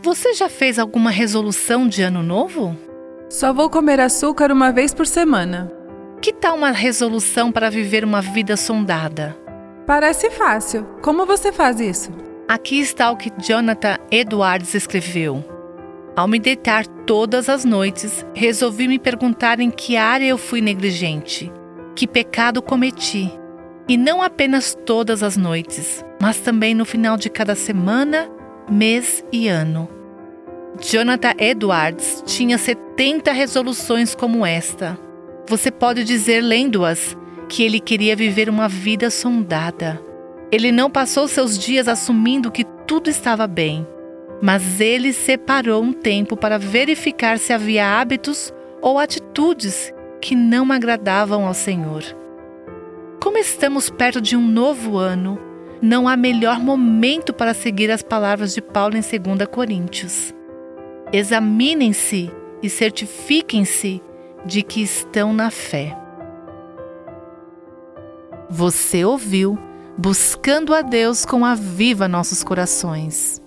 Você 0.00 0.32
já 0.32 0.48
fez 0.48 0.78
alguma 0.78 1.10
resolução 1.10 1.88
de 1.88 2.02
ano 2.02 2.22
novo? 2.22 2.76
Só 3.28 3.52
vou 3.52 3.68
comer 3.68 3.98
açúcar 3.98 4.52
uma 4.52 4.70
vez 4.70 4.94
por 4.94 5.06
semana. 5.06 5.72
Que 6.22 6.32
tal 6.32 6.56
uma 6.56 6.70
resolução 6.70 7.50
para 7.50 7.68
viver 7.68 8.04
uma 8.04 8.22
vida 8.22 8.56
sondada? 8.56 9.36
Parece 9.86 10.30
fácil. 10.30 10.84
Como 11.02 11.26
você 11.26 11.50
faz 11.50 11.80
isso? 11.80 12.12
Aqui 12.46 12.78
está 12.78 13.10
o 13.10 13.16
que 13.16 13.32
Jonathan 13.38 13.98
Edwards 14.10 14.72
escreveu. 14.74 15.44
Ao 16.16 16.28
me 16.28 16.38
deitar 16.38 16.86
todas 16.86 17.48
as 17.48 17.64
noites, 17.64 18.24
resolvi 18.34 18.86
me 18.86 19.00
perguntar 19.00 19.58
em 19.58 19.70
que 19.70 19.96
área 19.96 20.26
eu 20.26 20.38
fui 20.38 20.60
negligente, 20.60 21.52
que 21.96 22.06
pecado 22.06 22.62
cometi. 22.62 23.32
E 23.88 23.96
não 23.96 24.22
apenas 24.22 24.76
todas 24.86 25.22
as 25.24 25.36
noites, 25.36 26.04
mas 26.20 26.38
também 26.38 26.74
no 26.74 26.84
final 26.84 27.16
de 27.16 27.28
cada 27.28 27.54
semana, 27.54 28.28
mês 28.70 29.24
e 29.32 29.48
ano. 29.48 29.88
Jonathan 30.80 31.34
Edwards 31.38 32.22
tinha 32.26 32.56
70 32.56 33.32
resoluções 33.32 34.14
como 34.14 34.46
esta. 34.46 34.98
Você 35.48 35.70
pode 35.70 36.04
dizer, 36.04 36.40
lendo-as, 36.40 37.16
que 37.48 37.62
ele 37.62 37.80
queria 37.80 38.14
viver 38.14 38.48
uma 38.48 38.68
vida 38.68 39.10
sondada. 39.10 40.00
Ele 40.52 40.70
não 40.70 40.90
passou 40.90 41.26
seus 41.26 41.58
dias 41.58 41.88
assumindo 41.88 42.50
que 42.50 42.64
tudo 42.86 43.10
estava 43.10 43.46
bem, 43.46 43.86
mas 44.40 44.80
ele 44.80 45.12
separou 45.12 45.82
um 45.82 45.92
tempo 45.92 46.36
para 46.36 46.58
verificar 46.58 47.38
se 47.38 47.52
havia 47.52 48.00
hábitos 48.00 48.52
ou 48.80 48.98
atitudes 48.98 49.92
que 50.20 50.34
não 50.34 50.70
agradavam 50.72 51.46
ao 51.46 51.54
Senhor. 51.54 52.04
Como 53.20 53.36
estamos 53.36 53.90
perto 53.90 54.20
de 54.20 54.36
um 54.36 54.46
novo 54.46 54.96
ano, 54.96 55.38
não 55.80 56.08
há 56.08 56.16
melhor 56.16 56.58
momento 56.58 57.32
para 57.32 57.54
seguir 57.54 57.90
as 57.90 58.02
palavras 58.02 58.54
de 58.54 58.60
Paulo 58.60 58.96
em 58.96 59.00
2 59.00 59.48
Coríntios. 59.50 60.34
Examinem-se 61.12 62.30
e 62.62 62.68
certifiquem-se 62.68 64.02
de 64.44 64.62
que 64.62 64.82
estão 64.82 65.32
na 65.32 65.50
fé. 65.50 65.96
Você 68.50 69.04
ouviu 69.04 69.58
Buscando 70.00 70.72
a 70.72 70.80
Deus 70.80 71.24
com 71.24 71.44
a 71.44 71.56
Viva 71.56 72.06
Nossos 72.06 72.44
Corações. 72.44 73.42